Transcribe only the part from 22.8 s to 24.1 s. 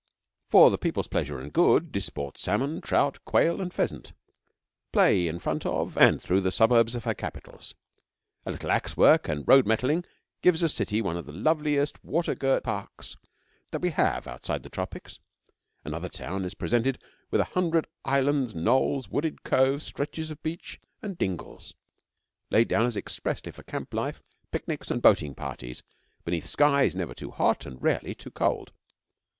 as expressly for camp